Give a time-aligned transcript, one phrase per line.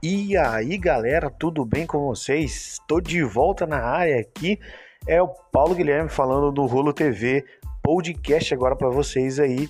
[0.00, 2.74] E aí, galera, tudo bem com vocês?
[2.74, 4.56] Estou de volta na área aqui.
[5.08, 7.44] É o Paulo Guilherme falando do Rolo TV,
[7.82, 9.68] podcast agora para vocês aí.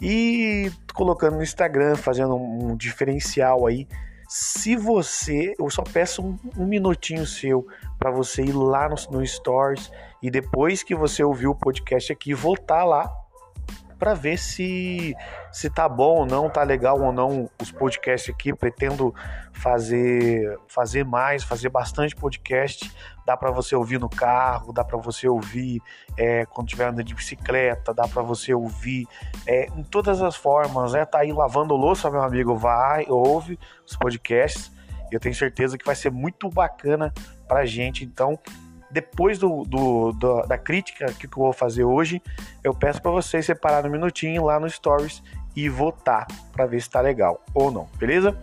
[0.00, 3.88] E colocando no Instagram, fazendo um diferencial aí.
[4.28, 7.66] Se você, eu só peço um, um minutinho seu
[7.98, 9.90] para você ir lá no, no Stories
[10.22, 13.10] e depois que você ouvir o podcast aqui, voltar lá
[14.04, 15.16] para ver se
[15.50, 18.52] se tá bom ou não, tá legal ou não os podcasts aqui.
[18.52, 19.14] Pretendo
[19.50, 22.92] fazer fazer mais, fazer bastante podcast.
[23.24, 25.80] Dá para você ouvir no carro, dá para você ouvir
[26.18, 29.06] é, quando estiver andando de bicicleta, dá para você ouvir
[29.46, 30.92] é, em todas as formas.
[30.92, 31.06] Né?
[31.06, 34.70] Tá aí lavando louça, meu amigo, vai, ouve os podcasts.
[35.10, 37.10] Eu tenho certeza que vai ser muito bacana
[37.48, 38.04] pra gente.
[38.04, 38.38] Então,
[38.94, 42.22] depois do, do, do, da crítica que eu vou fazer hoje,
[42.62, 45.20] eu peço para vocês separar um minutinho lá no Stories
[45.56, 48.40] e votar para ver se está legal ou não, beleza?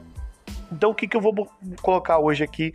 [0.70, 1.50] Então o que, que eu vou
[1.82, 2.74] colocar hoje aqui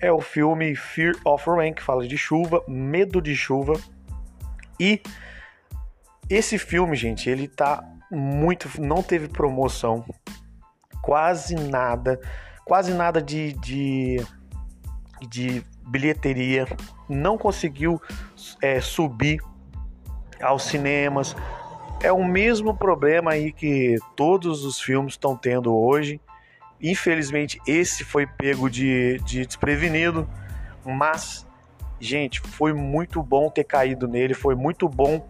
[0.00, 3.74] é o filme Fear of Rain, que fala de chuva, medo de chuva.
[4.78, 5.02] E
[6.30, 8.70] esse filme, gente, ele tá muito.
[8.80, 10.04] não teve promoção,
[11.02, 12.20] quase nada,
[12.64, 14.24] quase nada de, de,
[15.28, 16.66] de bilheteria,
[17.08, 18.00] não conseguiu
[18.60, 19.40] é, subir
[20.42, 21.36] aos cinemas.
[22.02, 26.20] É o mesmo problema aí que todos os filmes estão tendo hoje.
[26.82, 30.28] Infelizmente, esse foi pego de, de desprevenido,
[30.84, 31.46] mas,
[31.98, 35.26] gente, foi muito bom ter caído nele, foi muito bom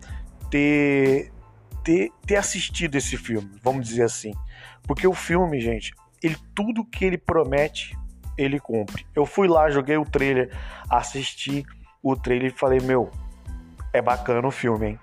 [0.51, 1.31] ter,
[1.85, 4.33] ter, ter assistido esse filme, vamos dizer assim.
[4.83, 7.97] Porque o filme, gente, ele tudo que ele promete,
[8.37, 9.07] ele cumpre.
[9.15, 10.51] Eu fui lá, joguei o trailer,
[10.91, 11.65] assisti
[12.03, 13.11] o trailer e falei, meu,
[13.93, 15.01] é bacana o filme, hein?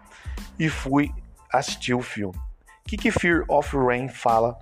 [0.57, 1.11] E fui
[1.51, 2.35] assistir o filme.
[2.35, 4.57] O que, que Fear of Rain fala?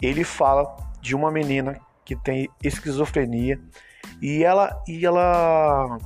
[0.00, 3.60] Ele fala de uma menina que tem esquizofrenia
[4.20, 5.98] e ela e ela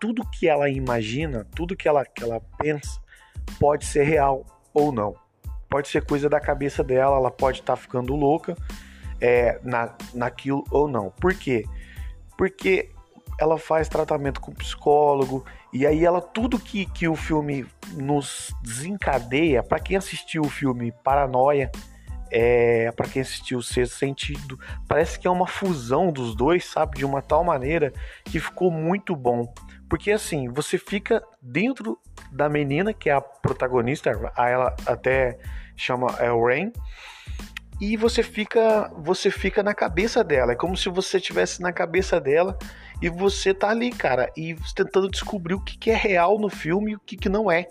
[0.00, 3.00] tudo que ela imagina, tudo que ela, que ela pensa
[3.58, 5.14] pode ser real ou não.
[5.68, 8.56] Pode ser coisa da cabeça dela, ela pode estar tá ficando louca
[9.20, 11.10] é, na, naquilo ou não.
[11.10, 11.64] Por quê?
[12.36, 12.90] Porque
[13.38, 17.64] ela faz tratamento com psicólogo e aí ela tudo que, que o filme
[17.94, 21.70] nos desencadeia para quem assistiu o filme Paranoia
[22.30, 24.58] é, para quem assistiu o Sexto Sentido
[24.88, 27.92] parece que é uma fusão dos dois sabe de uma tal maneira
[28.24, 29.52] que ficou muito bom
[29.88, 31.96] porque assim você fica dentro
[32.32, 35.38] da menina que é a protagonista ela até
[35.76, 36.72] chama é Rain
[37.80, 40.52] e você fica você fica na cabeça dela.
[40.52, 42.58] É como se você estivesse na cabeça dela
[43.00, 46.92] e você tá ali, cara, e tentando descobrir o que, que é real no filme
[46.92, 47.68] e o que, que não é.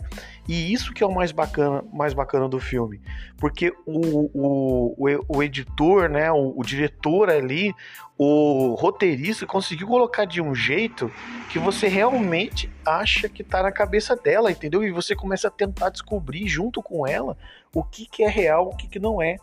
[0.47, 3.01] E isso que é o mais bacana, mais bacana do filme.
[3.37, 7.73] Porque o, o, o, editor, né, o, o diretor ali,
[8.17, 11.11] o roteirista conseguiu colocar de um jeito
[11.49, 14.81] que você realmente acha que tá na cabeça dela, entendeu?
[14.81, 17.37] E você começa a tentar descobrir junto com ela
[17.75, 19.35] o que, que é real, o que, que não é.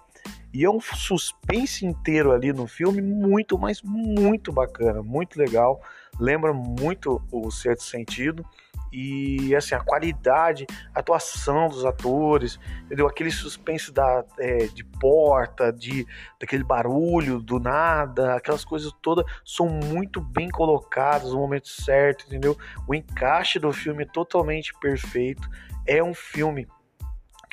[0.54, 5.82] E é um suspense inteiro ali no filme, muito, mas muito bacana, muito legal.
[6.16, 8.46] Lembra muito o Certo Sentido.
[8.92, 13.08] E assim, a qualidade, a atuação dos atores, entendeu?
[13.08, 16.06] Aquele suspense da, é, de porta, de
[16.38, 22.56] daquele barulho do nada, aquelas coisas todas são muito bem colocadas no momento certo, entendeu?
[22.86, 25.50] O encaixe do filme é totalmente perfeito.
[25.84, 26.68] É um filme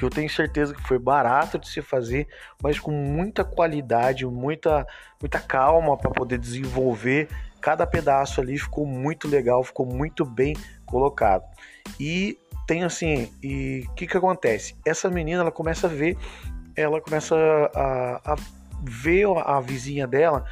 [0.02, 2.28] que eu tenho certeza que foi barato de se fazer,
[2.60, 4.88] mas com muita qualidade, muita,
[5.22, 7.30] muita calma para poder desenvolver.
[7.62, 10.56] Cada pedaço ali ficou muito legal, ficou muito bem
[10.88, 11.44] colocado.
[12.00, 12.36] E
[12.66, 14.76] tem assim, e o que que acontece?
[14.84, 16.18] Essa menina, ela começa a ver,
[16.76, 17.36] ela começa
[17.76, 18.36] a, a
[18.84, 20.46] ver a vizinha dela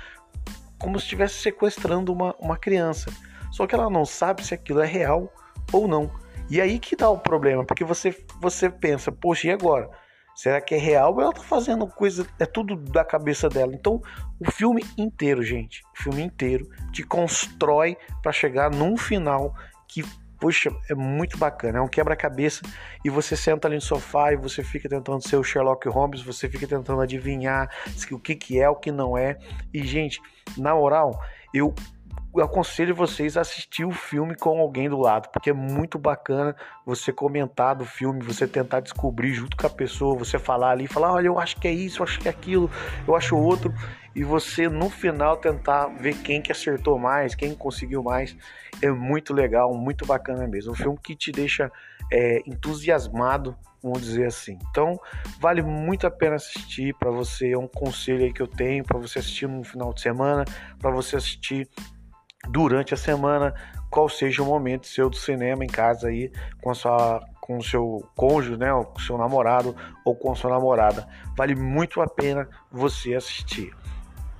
[0.77, 3.11] como se estivesse sequestrando uma, uma criança.
[3.51, 5.33] Só que ela não sabe se aquilo é real
[5.73, 6.11] ou não.
[6.51, 9.89] E aí que dá o problema, porque você, você pensa, poxa, e agora?
[10.35, 13.73] Será que é real ou ela tá fazendo coisa, é tudo da cabeça dela?
[13.73, 14.01] Então,
[14.39, 19.53] o filme inteiro, gente, o filme inteiro te constrói para chegar num final
[19.85, 20.01] que,
[20.39, 22.61] poxa, é muito bacana, é um quebra-cabeça
[23.03, 26.47] e você senta ali no sofá e você fica tentando ser o Sherlock Holmes, você
[26.47, 27.69] fica tentando adivinhar
[28.09, 29.37] o que que é, o que não é.
[29.73, 30.21] E, gente,
[30.57, 31.19] na oral,
[31.53, 31.75] eu
[32.37, 36.55] aconselho vocês a assistir o filme com alguém do lado, porque é muito bacana
[36.85, 41.13] você comentar do filme, você tentar descobrir junto com a pessoa, você falar ali, falar,
[41.13, 42.69] olha, eu acho que é isso, eu acho que é aquilo,
[43.07, 43.73] eu acho outro,
[44.15, 48.35] e você no final tentar ver quem que acertou mais, quem conseguiu mais.
[48.81, 50.71] É muito legal, muito bacana mesmo.
[50.71, 51.71] Um filme que te deixa
[52.11, 54.57] é, entusiasmado, vamos dizer assim.
[54.69, 54.99] Então,
[55.39, 57.51] vale muito a pena assistir para você.
[57.51, 60.45] É um conselho aí que eu tenho para você assistir no final de semana,
[60.79, 61.67] para você assistir
[62.47, 63.53] durante a semana,
[63.89, 66.31] qual seja o momento seu do cinema em casa aí
[66.61, 69.75] com a sua com o seu cônjuge, né, com o seu namorado
[70.05, 71.07] ou com a sua namorada.
[71.35, 73.75] Vale muito a pena você assistir.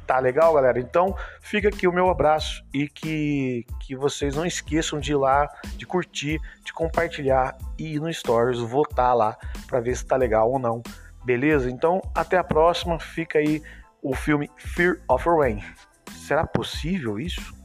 [0.06, 0.80] Tá legal, galera?
[0.80, 5.50] Então, fica aqui o meu abraço e que, que vocês não esqueçam de ir lá,
[5.76, 9.36] de curtir, de compartilhar e ir no Stories, votar lá
[9.66, 10.84] para ver se tá legal ou não.
[11.26, 11.70] Beleza?
[11.70, 13.00] Então, até a próxima.
[13.00, 13.62] Fica aí
[14.04, 15.64] o filme Fear of Rain.
[16.12, 17.59] Será possível isso?